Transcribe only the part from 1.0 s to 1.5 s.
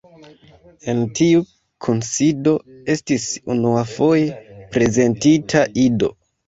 tiu